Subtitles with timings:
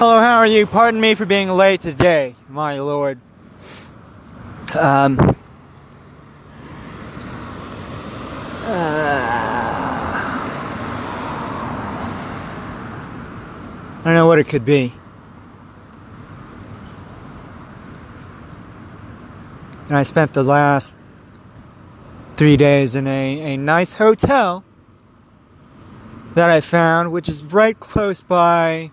[0.00, 0.66] Hello, how are you?
[0.66, 3.20] Pardon me for being late today, my lord.
[4.74, 5.20] Um.
[8.64, 9.20] Uh,
[13.98, 14.90] I don't know what it could be.
[19.88, 20.96] And I spent the last
[22.36, 24.64] three days in a, a nice hotel
[26.32, 28.92] that I found, which is right close by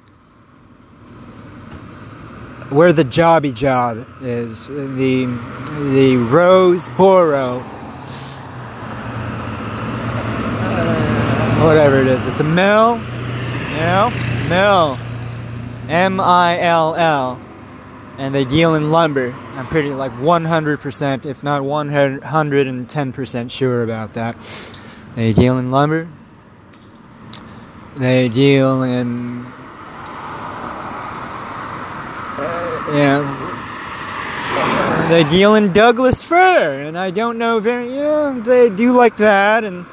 [2.70, 7.62] where the Jobby Job is, the the Rosboro,
[10.42, 12.28] uh, whatever it is.
[12.28, 12.98] It's a mill,
[13.78, 14.12] know,
[14.50, 14.98] mill,
[15.88, 17.40] M I L L,
[18.18, 19.34] and they deal in lumber.
[19.56, 24.38] I'm pretty like 100%, if not 110% sure about that.
[25.16, 26.08] They deal in lumber.
[27.96, 29.52] They deal in
[32.94, 33.48] yeah.
[35.10, 37.96] They deal in Douglas fir, and I don't know very.
[37.96, 39.86] Yeah, they do like that, and.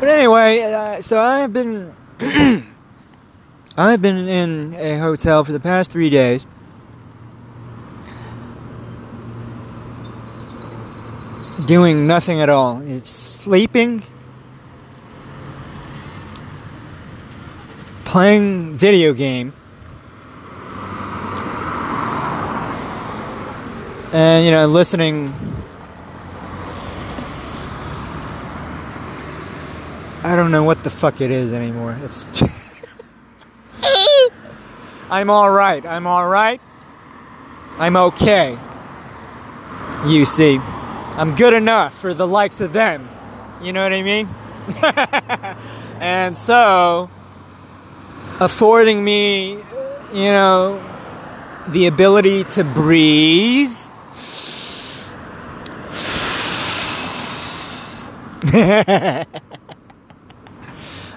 [0.00, 1.94] But anyway, uh, so I've been.
[3.76, 6.46] I've been in a hotel for the past three days.
[11.66, 12.80] Doing nothing at all.
[12.82, 14.02] It's sleeping,
[18.04, 19.52] playing video game
[24.14, 25.34] and you know listening
[30.22, 31.98] I don't know what the fuck it is anymore.
[32.02, 32.24] It's
[35.10, 35.84] I'm all right.
[35.84, 36.62] I'm all right.
[37.76, 38.58] I'm okay.
[40.06, 43.06] You see, I'm good enough for the likes of them.
[43.60, 44.28] You know what I mean?
[46.00, 47.10] and so
[48.40, 49.58] affording me,
[50.14, 50.82] you know,
[51.68, 53.76] the ability to breathe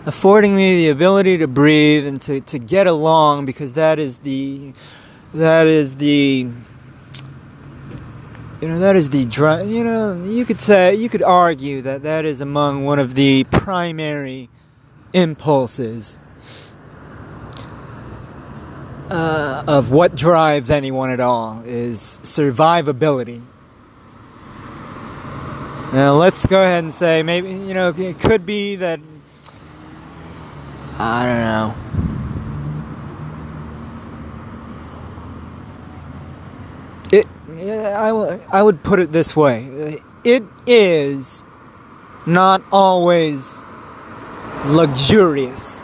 [0.06, 4.72] affording me the ability to breathe and to, to get along because that is the
[5.34, 6.48] that is the
[8.62, 9.20] you know that is the
[9.66, 13.44] you know you could say you could argue that that is among one of the
[13.52, 14.50] primary
[15.12, 16.18] impulses
[19.10, 23.42] uh, of what drives anyone at all is survivability
[25.94, 29.00] now let's go ahead and say maybe you know it could be that
[31.00, 31.76] I don't know.
[37.12, 37.28] It
[37.96, 38.10] I
[38.52, 40.02] I would put it this way.
[40.24, 41.44] It is
[42.26, 43.62] not always
[44.66, 45.82] luxurious.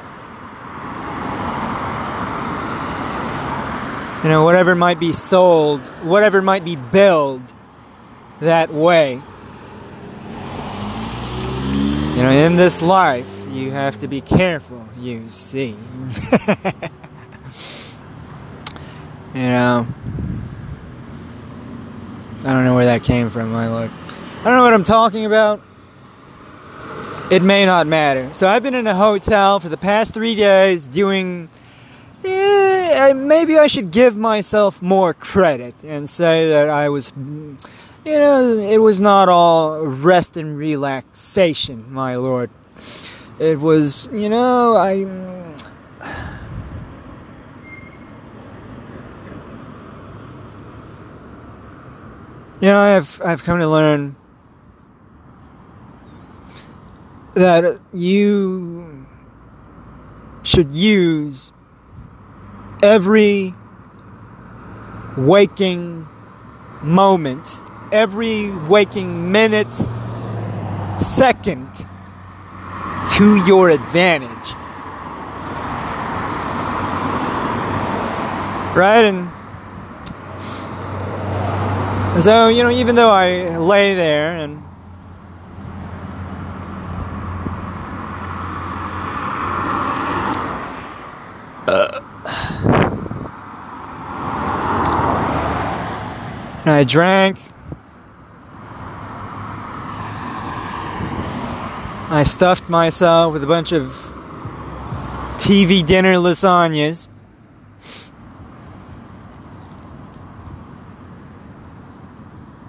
[4.23, 7.43] You know, whatever might be sold, whatever might be billed
[8.39, 9.21] that way
[12.23, 15.71] you know, in this life, you have to be careful, you see.
[19.33, 19.85] you know,
[22.45, 23.91] I don't know where that came from, my lord.
[24.39, 25.59] I don't know what I'm talking about.
[27.29, 28.33] It may not matter.
[28.33, 31.49] So I've been in a hotel for the past three days doing.
[32.23, 37.11] Eh, maybe I should give myself more credit and say that I was
[38.05, 42.49] you know, it was not all rest and relaxation, my lord.
[43.39, 44.93] It was, you know, I.
[52.59, 54.15] You know, I've I've come to learn
[57.33, 59.05] that you
[60.43, 61.51] should use
[62.81, 63.53] every
[65.17, 66.07] waking
[66.81, 67.63] moment
[67.93, 69.71] every waking minute,
[70.99, 71.71] second
[73.11, 74.53] to your advantage.
[78.75, 79.05] Right?
[79.05, 79.29] And
[82.23, 84.63] so, you know, even though I lay there and
[96.65, 97.52] I drank
[102.09, 103.87] I stuffed myself with a bunch of
[105.37, 107.07] TV dinner lasagnas.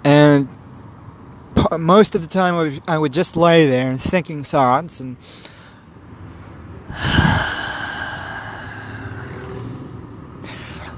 [0.03, 0.47] And
[1.77, 5.17] most of the time I would just lay there and thinking thoughts and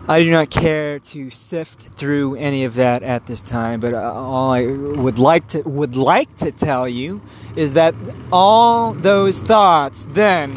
[0.09, 4.13] I do not care to sift through any of that at this time, but uh,
[4.13, 7.19] all I would like to would like to tell you
[7.57, 7.93] is that
[8.31, 10.51] all those thoughts then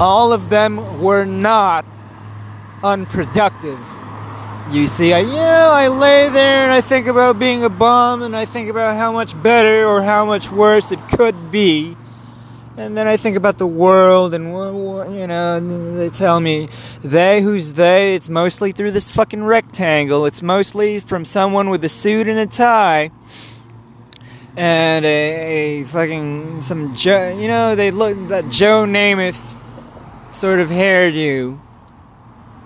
[0.00, 1.84] all of them were not
[2.84, 3.80] unproductive.
[4.70, 8.36] You see, I yeah, I lay there and I think about being a bum and
[8.36, 11.96] I think about how much better or how much worse it could be.
[12.76, 14.46] And then I think about the world, and
[15.16, 16.68] you know, they tell me
[17.02, 18.16] they who's they.
[18.16, 20.26] It's mostly through this fucking rectangle.
[20.26, 23.12] It's mostly from someone with a suit and a tie,
[24.56, 27.38] and a, a fucking some Joe.
[27.38, 29.56] You know, they look that Joe Namath
[30.32, 31.60] sort of hairdo,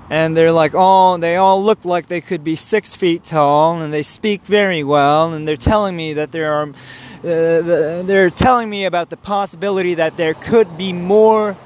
[0.08, 3.92] and they're like all they all look like they could be six feet tall, and
[3.92, 6.72] they speak very well, and they're telling me that there are
[7.18, 11.56] uh, they're telling me about the possibility that there could be more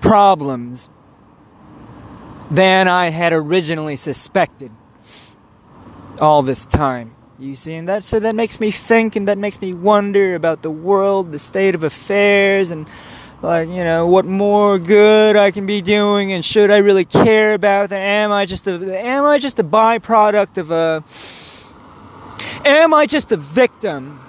[0.00, 0.88] problems
[2.50, 4.72] than I had originally suspected
[6.20, 7.14] all this time.
[7.38, 10.60] You see, and that so that makes me think and that makes me wonder about
[10.62, 12.86] the world, the state of affairs, and
[13.40, 17.54] like you know what more good I can be doing, and should I really care
[17.54, 18.00] about that?
[18.00, 21.02] Am I just a am I just a byproduct of a
[22.68, 24.20] am I just a victim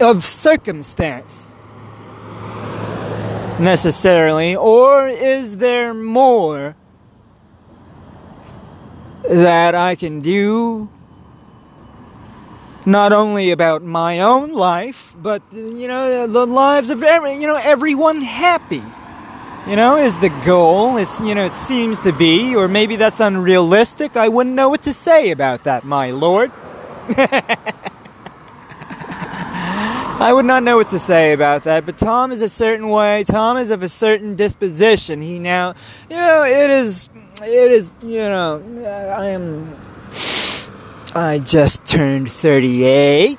[0.00, 1.54] of circumstance
[3.58, 6.76] necessarily, or is there more
[9.28, 10.88] that I can do
[12.86, 17.60] not only about my own life, but you know the lives of every you know
[17.62, 18.82] everyone happy.
[19.66, 20.96] You know, is the goal.
[20.96, 24.16] It's you know it seems to be, or maybe that's unrealistic.
[24.16, 26.50] I wouldn't know what to say about that, my lord.
[30.20, 33.22] I would not know what to say about that, but Tom is a certain way.
[33.22, 35.22] Tom is of a certain disposition.
[35.22, 35.74] He now,
[36.10, 37.08] you know, it is,
[37.40, 38.60] it is, you know,
[39.16, 39.76] I am,
[41.14, 43.38] I just turned 38.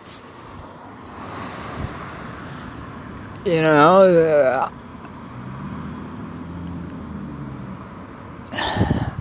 [3.44, 4.72] You know,
[8.54, 9.12] uh,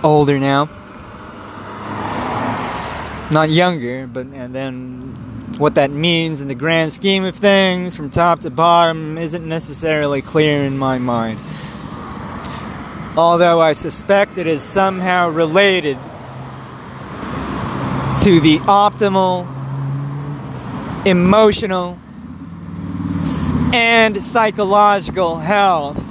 [0.04, 0.68] older now
[3.30, 5.00] not younger, but and then
[5.58, 10.20] what that means in the grand scheme of things from top to bottom isn't necessarily
[10.20, 11.38] clear in my mind.
[13.16, 15.96] Although I suspect it is somehow related
[18.20, 19.46] to the optimal
[21.06, 21.98] emotional
[23.72, 26.03] and psychological health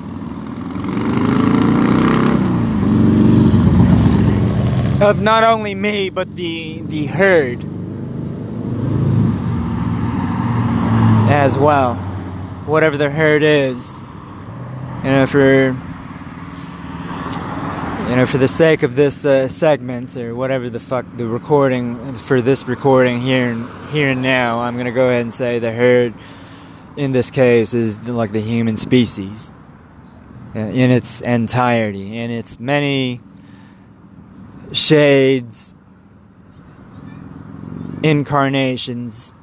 [5.04, 7.64] of not only me but the the herd
[11.30, 11.96] as well.
[12.66, 13.92] Whatever the herd is,
[15.04, 15.76] you know, for
[18.10, 22.14] you know, for the sake of this uh, segment or whatever the fuck the recording
[22.16, 25.72] for this recording here and here and now, I'm gonna go ahead and say the
[25.72, 26.14] herd
[26.96, 29.52] in this case is like the human species
[30.56, 33.20] uh, in its entirety, in its many
[34.74, 35.76] shades,
[38.04, 39.34] incarnations,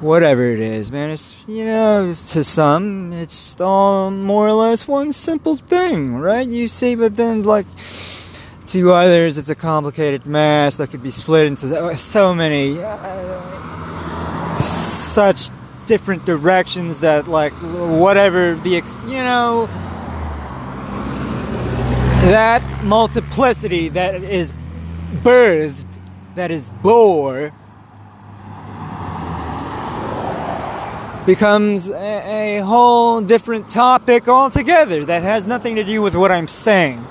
[0.00, 1.10] whatever it is, man.
[1.10, 6.46] It's, you know, to some, it's all more or less one simple thing, right?
[6.46, 7.66] You see, but then, like,
[8.68, 15.50] to others, it's a complicated mass that could be split into so many, uh, such
[15.86, 18.70] different directions that, like, whatever the,
[19.06, 19.68] you know,
[22.30, 24.54] that multiplicity that is
[25.22, 25.86] birthed,
[26.36, 27.52] that is bore,
[31.26, 36.48] becomes a, a, whole different topic altogether that has nothing to do with what I'm
[36.48, 37.04] saying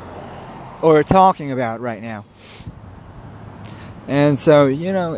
[0.82, 2.25] or talking about right now.
[4.08, 5.15] And so, you know,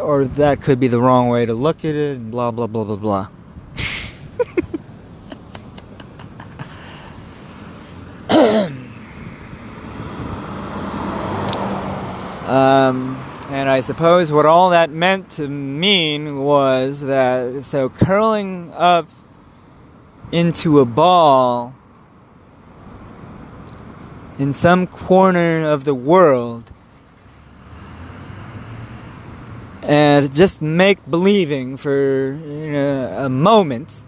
[0.00, 2.96] or that could be the wrong way to look at it, blah, blah, blah, blah,
[2.96, 3.28] blah.
[12.52, 13.16] Um,
[13.48, 19.08] and I suppose what all that meant to mean was that so curling up
[20.32, 21.74] into a ball
[24.38, 26.70] in some corner of the world
[29.82, 34.06] and just make believing for you know, a moment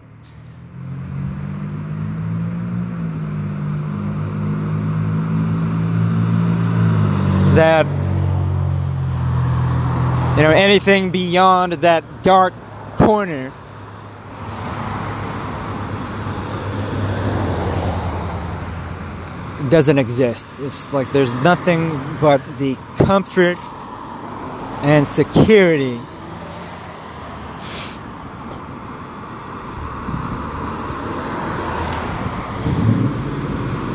[7.54, 8.03] that
[10.36, 12.52] you know, anything beyond that dark
[12.96, 13.52] corner
[19.70, 20.44] doesn't exist.
[20.60, 23.56] It's like there's nothing but the comfort
[24.82, 26.00] and security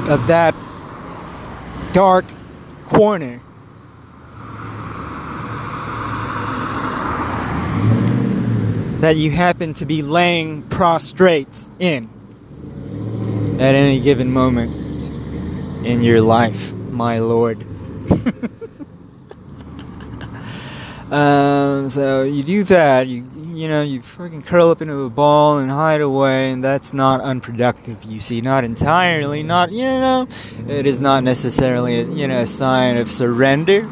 [0.10, 0.56] of that
[1.94, 2.26] dark
[2.88, 3.42] corner.
[9.00, 12.10] That you happen to be laying prostrate in
[13.60, 14.72] at any given moment
[15.86, 17.62] in your life, my lord.
[21.12, 23.24] um, so you do that, you
[23.60, 27.20] you know, you fucking curl up into a ball and hide away, and that's not
[27.20, 28.02] unproductive.
[28.06, 30.30] You see, not entirely, not you know,
[30.66, 33.90] it is not necessarily you know a sign of surrender.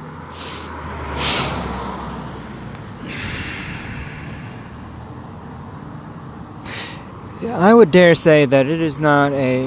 [7.68, 9.66] I would dare say that it is not a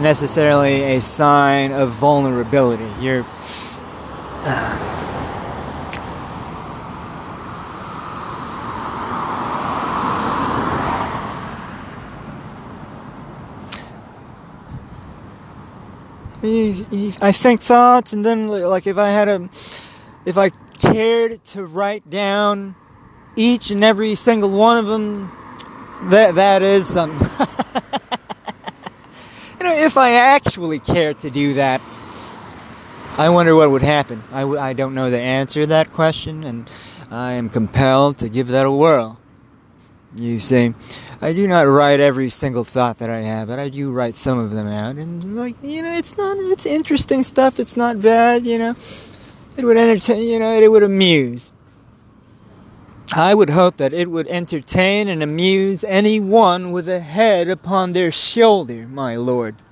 [0.00, 2.88] necessarily a sign of vulnerability.
[3.00, 3.26] You're
[17.20, 19.48] I think thoughts, and then like if I had a,
[20.24, 22.76] if I cared to write down
[23.34, 25.32] each and every single one of them,
[26.10, 27.28] that that is something.
[29.58, 31.80] you know, if I actually cared to do that,
[33.16, 34.22] I wonder what would happen.
[34.32, 36.70] I w- I don't know the answer to that question, and
[37.10, 39.20] I am compelled to give that a whirl.
[40.16, 40.74] You see,
[41.20, 44.38] I do not write every single thought that I have, but I do write some
[44.38, 44.96] of them out.
[44.96, 47.58] And like, you know, it's not, it's interesting stuff.
[47.58, 48.74] It's not bad, you know.
[49.56, 51.50] It would entertain, you know, it would amuse.
[53.12, 58.10] I would hope that it would entertain and amuse anyone with a head upon their
[58.10, 59.56] shoulder, my lord.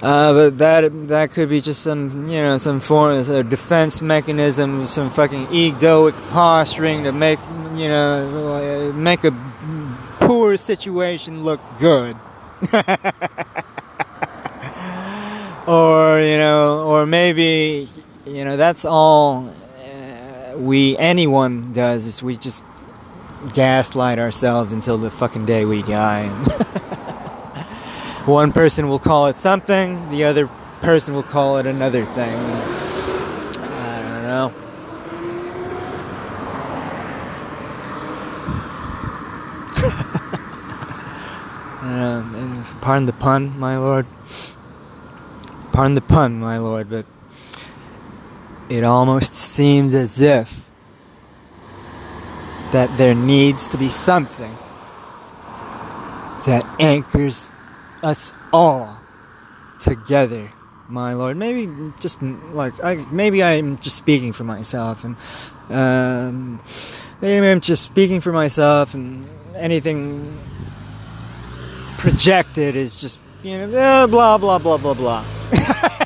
[0.00, 4.00] Uh, but that that could be just some you know some form of a defense
[4.00, 7.40] mechanism, some fucking egoic posturing to make
[7.74, 9.32] you know make a
[10.20, 12.16] poor situation look good,
[15.66, 17.88] or you know, or maybe
[18.24, 19.52] you know that's all
[20.58, 22.64] we anyone does is we just
[23.54, 26.26] gaslight ourselves until the fucking day we die.
[28.26, 30.48] One person will call it something, the other
[30.80, 32.36] person will call it another thing.
[33.60, 34.52] I don't know.
[41.88, 44.06] um, pardon the pun, my lord.
[45.72, 47.06] Pardon the pun, my lord, but
[48.68, 50.68] it almost seems as if
[52.72, 54.54] that there needs to be something
[56.46, 57.50] that anchors
[58.02, 58.98] us all
[59.80, 60.50] together,
[60.88, 61.36] my Lord.
[61.36, 65.16] Maybe just like I, maybe I'm just speaking for myself, and
[65.70, 66.60] um,
[67.20, 70.38] maybe I'm just speaking for myself, and anything
[71.96, 75.24] projected is just you know eh, blah blah blah blah blah.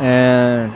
[0.00, 0.72] And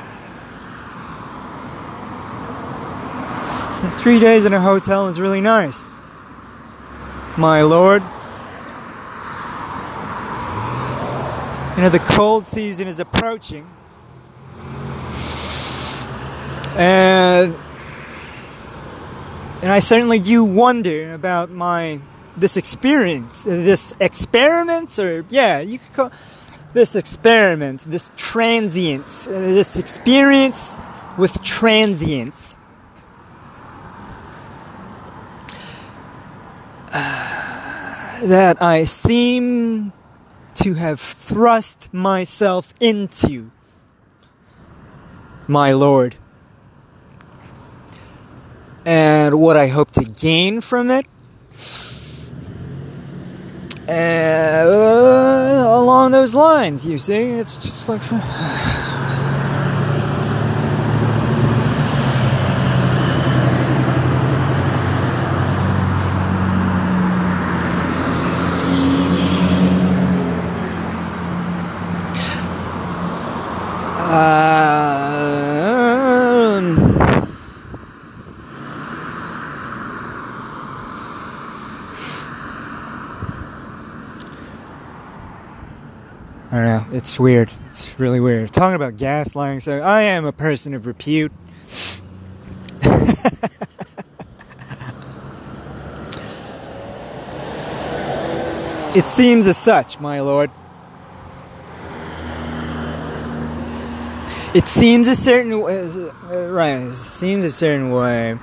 [3.77, 5.88] so three days in a hotel is really nice.
[7.37, 8.02] My lord.
[11.76, 13.64] You know, the cold season is approaching.
[16.76, 17.54] And
[19.62, 22.00] and I certainly do wonder about my
[22.37, 26.12] this experience, this experiments, or yeah, you could call
[26.73, 30.76] this experiment, this transience, uh, this experience
[31.16, 32.59] with transience.
[36.93, 39.93] That I seem
[40.57, 43.51] to have thrust myself into,
[45.47, 46.17] my Lord.
[48.85, 51.07] And what I hope to gain from it
[53.89, 54.65] uh,
[55.69, 58.03] along those lines, you see, it's just like.
[86.93, 87.51] It's weird.
[87.65, 88.53] It's really weird.
[88.53, 89.63] Talking about gaslighting.
[89.63, 91.33] So I am a person of repute.
[98.95, 100.51] it seems as such, my lord.
[104.55, 105.79] It seems a certain way.
[105.79, 106.83] Uh, right.
[106.83, 108.33] It seems a certain way.
[108.33, 108.39] It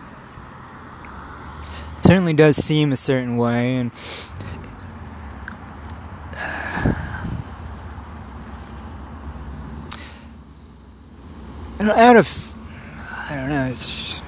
[2.03, 3.91] certainly does seem a certain way, and
[11.81, 12.55] out of
[13.29, 13.67] I don't know.
[13.67, 14.21] It's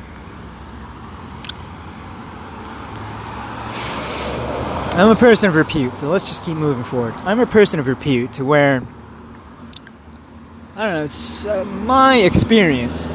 [4.93, 7.13] I'm a person of repute, so let's just keep moving forward.
[7.19, 8.83] I'm a person of repute to where
[10.75, 11.03] I don't know.
[11.05, 13.05] It's uh, my experience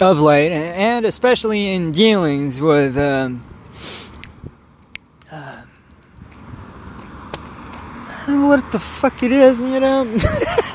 [0.00, 2.96] of late, and especially in dealings with.
[2.96, 3.44] Um,
[5.30, 5.62] uh,
[8.26, 10.04] what the fuck it is, you know.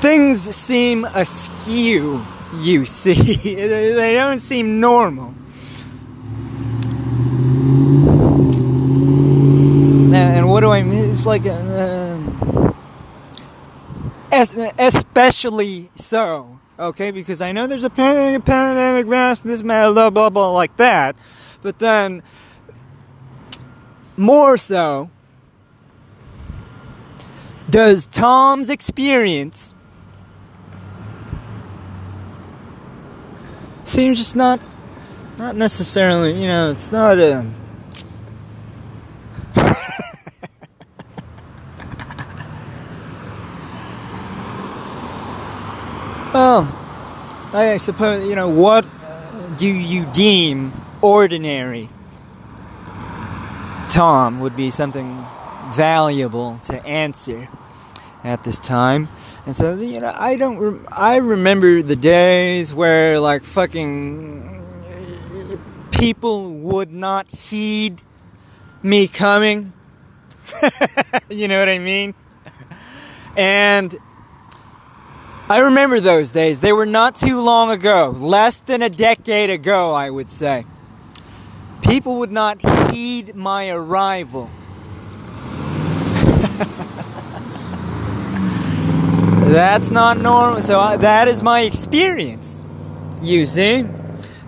[0.00, 2.24] things seem askew,
[2.56, 3.14] you see.
[3.44, 5.34] they don't seem normal.
[10.14, 11.10] And what do I mean?
[11.10, 12.18] It's like, uh,
[14.32, 17.10] especially so, okay?
[17.10, 21.14] Because I know there's a pandemic, mask, this, blah, blah, blah, blah, like that.
[21.62, 22.22] But then,
[24.16, 25.10] more so,
[27.68, 29.74] does Tom's experience
[33.90, 34.60] seems just not
[35.36, 37.44] not necessarily you know it's not a
[46.32, 46.62] well
[47.52, 48.86] i suppose you know what
[49.56, 50.70] do you deem
[51.02, 51.88] ordinary
[53.90, 55.26] tom would be something
[55.72, 57.48] valuable to answer
[58.24, 59.08] at this time
[59.46, 60.86] and so, you know, I don't.
[60.92, 64.62] I remember the days where like fucking
[65.90, 68.00] people would not heed
[68.82, 69.72] me coming.
[71.30, 72.14] you know what I mean?
[73.36, 73.98] And
[75.48, 76.60] I remember those days.
[76.60, 80.66] They were not too long ago, less than a decade ago, I would say.
[81.82, 82.60] People would not
[82.92, 84.50] heed my arrival.
[89.52, 90.62] That's not normal.
[90.62, 92.64] So I, that is my experience.
[93.20, 93.84] You see?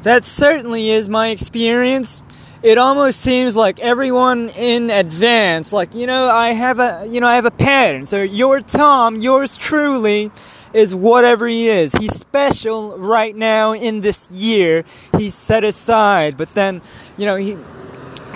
[0.04, 2.22] That certainly is my experience.
[2.62, 7.26] It almost seems like everyone in advance, like, you know, I have a, you know,
[7.26, 8.06] I have a pattern.
[8.06, 10.30] So your Tom, yours truly,
[10.72, 11.92] is whatever he is.
[11.94, 14.84] He's special right now in this year.
[15.18, 16.80] He's set aside, but then,
[17.16, 17.56] you know, he,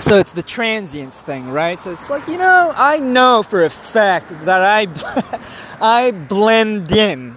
[0.01, 1.81] so it's the transience thing, right?
[1.81, 4.87] So it's like, you know, I know for a fact that I
[5.81, 7.37] I blend in.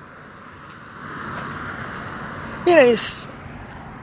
[2.67, 2.95] You know,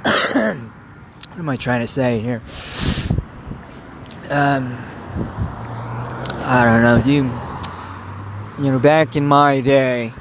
[0.02, 2.42] what am I trying to say here?
[4.30, 4.76] Um
[6.48, 7.30] I don't know, you
[8.64, 10.12] you know, back in my day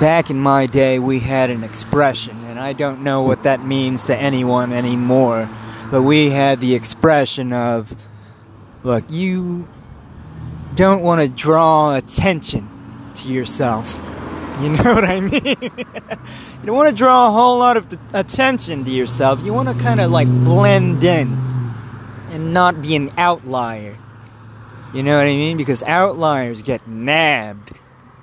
[0.00, 4.04] back in my day we had an expression and I don't know what that means
[4.04, 5.48] to anyone anymore
[5.90, 7.94] but we had the expression of,
[8.82, 9.66] look, you
[10.74, 12.68] don't want to draw attention
[13.16, 14.00] to yourself.
[14.58, 15.30] You know what I mean?
[15.60, 19.40] you don't want to draw a whole lot of attention to yourself.
[19.44, 21.38] You want to kind of like blend in
[22.32, 23.96] and not be an outlier.
[24.92, 25.58] You know what I mean?
[25.58, 27.70] Because outliers get nabbed,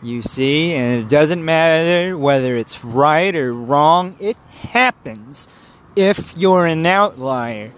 [0.04, 5.48] you see, and it doesn't matter whether it's right or wrong, it happens
[5.96, 7.72] if you're an outlier.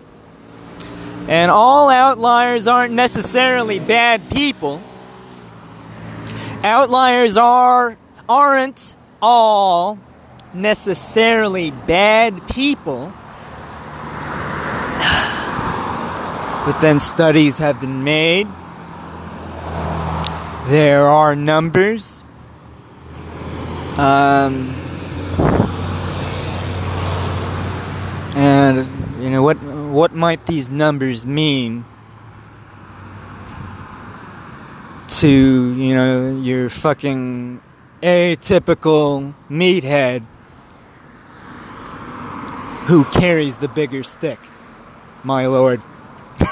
[1.27, 4.81] And all outliers aren't necessarily bad people.
[6.63, 7.97] Outliers are
[8.29, 9.99] aren't all
[10.53, 13.13] necessarily bad people.
[16.65, 18.47] But then studies have been made.
[20.67, 22.23] There are numbers.
[23.97, 24.75] Um,
[28.67, 31.85] You know what what might these numbers mean
[35.07, 37.61] to, you know, your fucking
[38.03, 40.23] atypical meathead
[42.87, 44.39] who carries the bigger stick,
[45.23, 45.81] my lord.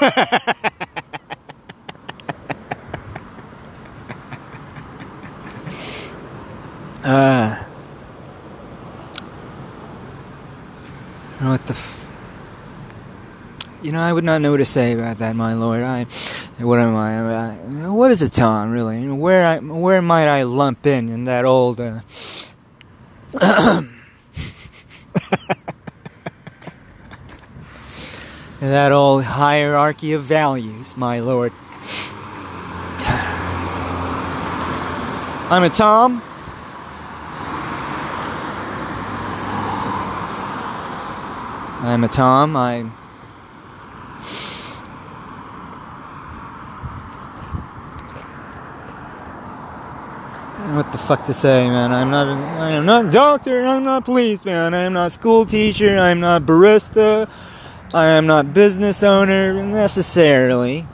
[7.04, 7.62] uh
[11.40, 11.74] What the?
[11.74, 12.08] F-
[13.86, 15.84] You know, I would not know what to say about that, my lord.
[15.84, 16.06] I,
[16.58, 17.20] what am I?
[17.20, 17.54] I
[17.88, 19.08] what is a Tom, really?
[19.08, 21.80] Where, I, where might I lump in in that old?
[21.80, 22.00] Uh,
[28.58, 31.52] that old hierarchy of values, my lord.
[35.48, 36.20] I'm a Tom.
[41.86, 42.56] I'm a Tom.
[42.56, 42.90] I.
[50.76, 51.90] What the fuck to say, man?
[51.90, 52.26] I'm not.
[52.60, 53.64] I am not doctor.
[53.64, 54.74] I'm not policeman.
[54.74, 55.96] I am not school teacher.
[55.96, 57.30] I'm not barista.
[57.94, 60.86] I am not business owner necessarily.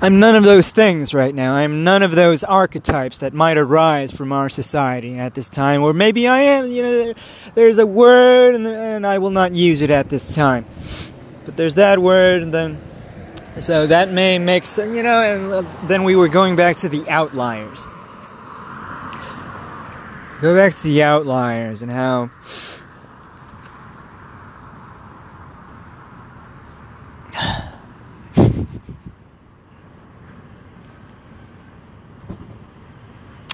[0.00, 1.54] I'm none of those things right now.
[1.54, 5.84] I'm none of those archetypes that might arise from our society at this time.
[5.84, 7.14] Or maybe I am, you know,
[7.54, 10.66] there's a word and, and I will not use it at this time.
[11.44, 12.80] But there's that word and then,
[13.60, 17.08] so that may make sense, you know, and then we were going back to the
[17.08, 17.86] outliers.
[20.40, 22.30] Go back to the outliers and how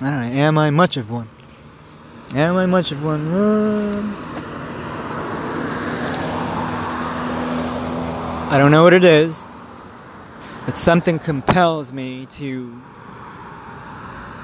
[0.00, 0.28] I don't know.
[0.28, 1.28] Am I much of one?
[2.34, 3.26] Am I much of one?
[3.28, 4.28] Uh,
[8.50, 9.44] I don't know what it is,
[10.68, 12.78] but something compels me to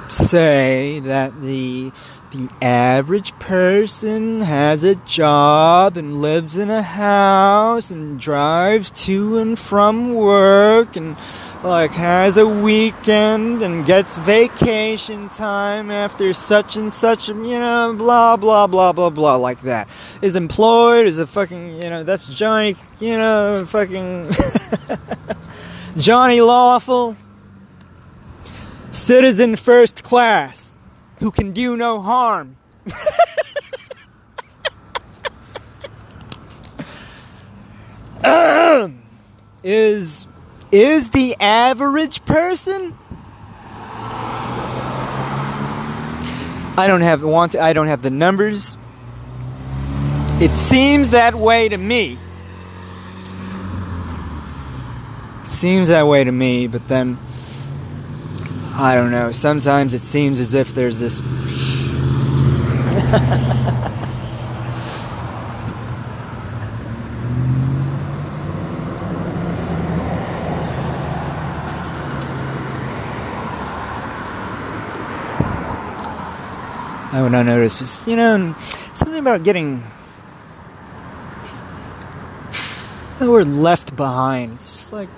[0.09, 1.93] say that the
[2.31, 9.59] the average person has a job and lives in a house and drives to and
[9.59, 11.15] from work and
[11.63, 18.39] like has a weekend and gets vacation time after such and such, you know, blah
[18.39, 19.89] blah blah blah blah like that.
[20.23, 24.31] Is employed is a fucking, you know, that's Johnny, you know, fucking
[25.97, 27.17] Johnny Lawful,
[28.91, 30.77] citizen first class
[31.21, 32.57] who can do no harm.
[39.63, 40.29] is
[40.73, 42.95] is the average person
[46.77, 48.77] I don't have want I don't have the numbers.
[50.41, 52.19] It seems that way to me.
[55.45, 57.17] It seems that way to me, but then
[58.75, 59.33] I don't know.
[59.33, 61.23] Sometimes it seems as if there's this.
[77.11, 78.55] I would not notice, but you know,
[78.93, 79.83] something about getting
[83.19, 84.53] the word left behind.
[84.53, 85.09] It's just like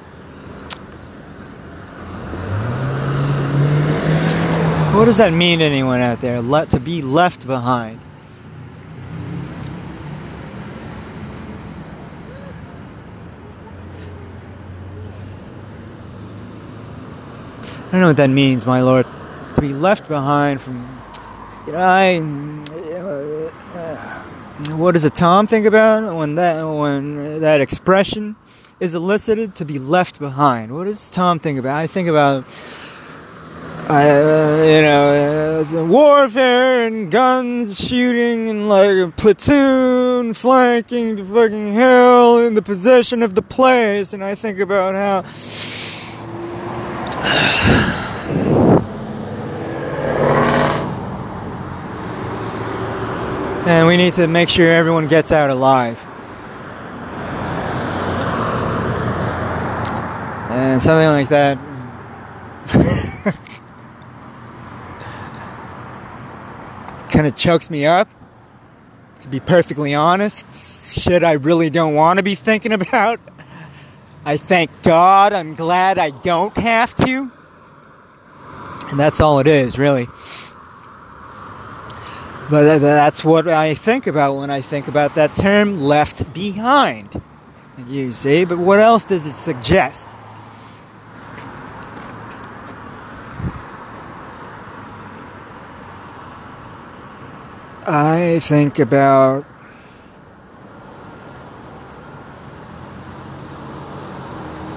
[4.96, 6.40] What does that mean to anyone out there?
[6.40, 8.00] Let to be left behind.
[17.86, 19.04] I don't know what that means, my lord.
[19.56, 20.76] To be left behind from,
[21.66, 22.16] you know, I.
[23.76, 24.22] Uh,
[24.76, 28.34] what does a Tom think about when that when that expression
[28.80, 29.56] is elicited?
[29.56, 30.74] To be left behind.
[30.74, 31.76] What does Tom think about?
[31.76, 32.46] I think about
[33.88, 41.72] uh, you know, uh, warfare and guns shooting and like a platoon flanking the fucking
[41.72, 44.12] hell in the possession of the place.
[44.12, 45.22] And I think about how.
[53.68, 56.04] and we need to make sure everyone gets out alive.
[60.50, 61.56] And something like that
[67.16, 68.10] kind of chokes me up.
[69.20, 73.18] To be perfectly honest, shit I really don't want to be thinking about.
[74.26, 77.32] I thank God, I'm glad I don't have to.
[78.90, 80.06] And that's all it is, really.
[82.50, 87.20] But that's what I think about when I think about that term left behind.
[87.88, 90.06] You see, but what else does it suggest?
[97.88, 99.46] I think about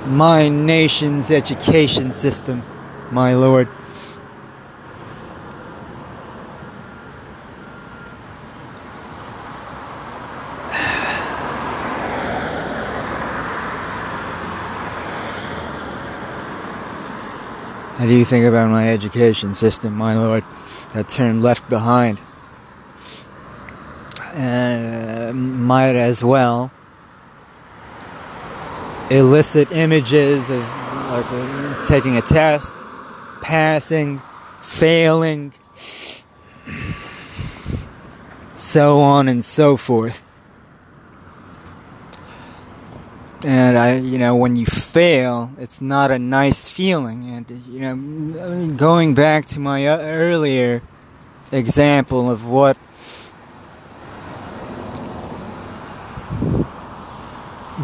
[0.05, 2.61] my nation's education system,
[3.09, 3.67] my lord.
[17.97, 20.43] How do you think about my education system, my lord?
[20.93, 22.21] That term left behind.
[24.35, 26.71] Uh, might as well
[29.09, 30.61] elicit images of
[31.09, 32.73] like taking a test,
[33.41, 34.21] passing,
[34.61, 35.51] failing,
[38.55, 40.21] so on and so forth.
[43.43, 47.29] And I, you know, when you fail, it's not a nice feeling.
[47.29, 50.81] And, you know, going back to my earlier
[51.51, 52.77] example of what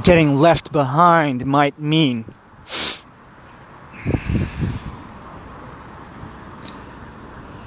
[0.05, 2.25] getting left behind might mean.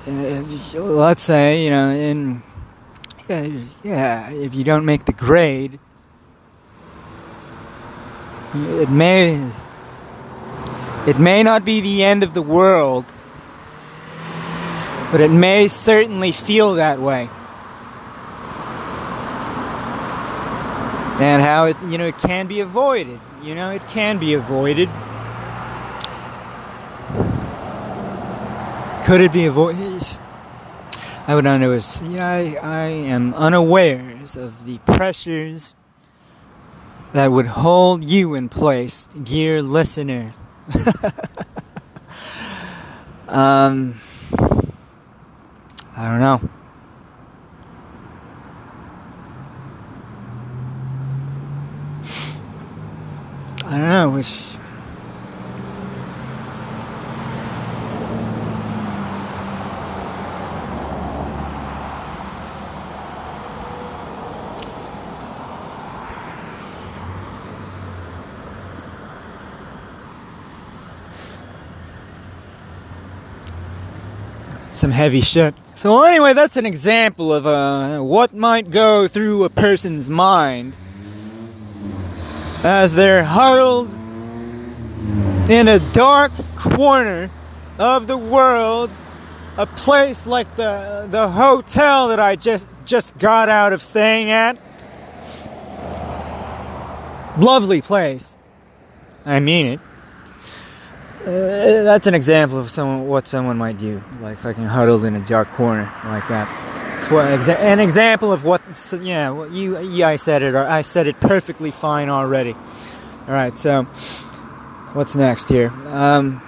[0.07, 0.43] Uh,
[0.75, 2.43] let's say, you know, in,
[3.29, 5.79] yeah, yeah, if you don't make the grade,
[8.55, 9.51] it may
[11.07, 13.05] it may not be the end of the world,
[15.11, 17.29] but it may certainly feel that way.
[21.21, 23.21] And how it you know it can be avoided.
[23.43, 24.89] You know, it can be avoided.
[29.05, 30.03] Could it be avoided?
[31.27, 31.73] I would not know.
[31.73, 35.75] You know, I, I am unawares of the pressures
[37.13, 40.35] that would hold you in place, dear listener.
[43.29, 43.95] um,
[45.97, 46.41] I don't know.
[53.69, 54.11] I don't know.
[54.11, 54.57] Which
[74.73, 75.55] some heavy shit.
[75.75, 80.75] So anyway, that's an example of uh, what might go through a person's mind
[82.65, 83.93] as they're huddled
[85.51, 87.31] in a dark corner
[87.79, 88.91] of the world,
[89.57, 94.59] a place like the the hotel that I just just got out of staying at.
[97.39, 98.37] Lovely place.
[99.25, 99.81] I mean it.
[101.23, 105.21] Uh, that's an example of someone what someone might do, like fucking huddled in a
[105.27, 106.49] dark corner like that.
[107.11, 108.63] What, exa- an example of what,
[109.01, 112.53] yeah, you, yeah, I said it, I said it perfectly fine already.
[112.53, 113.85] All right, so
[114.93, 115.71] what's next here?
[115.87, 116.43] Um,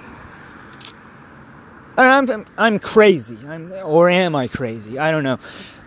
[1.97, 4.99] I'm, I'm, I'm crazy, I'm, or am I crazy?
[4.99, 5.39] I don't know.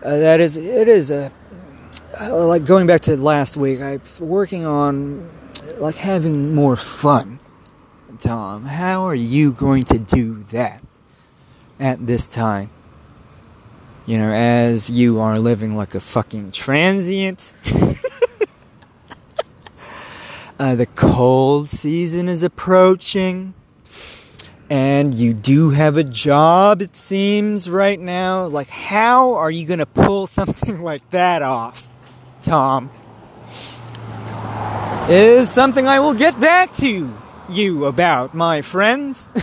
[0.03, 1.31] Uh, that is, it is a,
[2.19, 3.81] uh, like going back to last week.
[3.81, 5.29] I'm working on
[5.79, 7.39] like having more fun
[8.19, 10.81] Tom, how are you going to do that
[11.79, 12.69] at this time?
[14.07, 17.55] You know, as you are living like a fucking transient.
[20.59, 23.55] uh, the cold season is approaching.
[24.69, 28.45] And you do have a job, it seems, right now.
[28.45, 31.89] Like, how are you going to pull something like that off,
[32.43, 32.91] Tom?
[35.09, 37.11] Is something I will get back to
[37.49, 39.29] you about, my friends.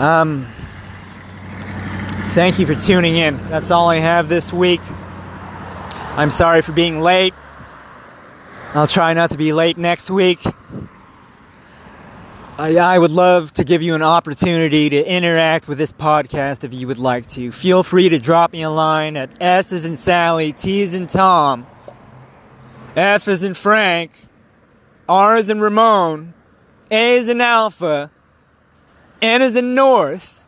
[0.00, 0.46] um,
[2.30, 3.36] thank you for tuning in.
[3.48, 4.80] That's all I have this week.
[6.16, 7.34] I'm sorry for being late.
[8.72, 10.40] I'll try not to be late next week.
[12.58, 16.72] I, I would love to give you an opportunity to interact with this podcast if
[16.72, 17.52] you would like to.
[17.52, 21.08] Feel free to drop me a line at S is in Sally, T is in
[21.08, 21.66] Tom,
[22.96, 24.12] F is in Frank,
[25.08, 26.32] R is in Ramon,
[26.90, 28.10] A is in Alpha,
[29.22, 30.46] N is in North,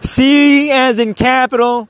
[0.00, 1.88] C as in capital,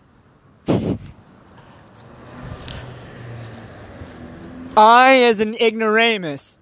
[4.77, 6.59] I as in ignoramus,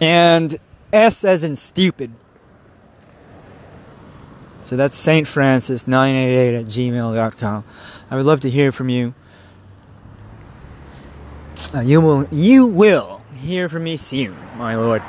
[0.00, 0.58] and
[0.92, 2.12] S as in stupid.
[4.64, 5.26] So that's St.
[5.26, 7.64] Francis988 at gmail.com.
[8.10, 9.14] I would love to hear from you.
[11.74, 15.02] Uh, you will you will hear from me soon, my lord.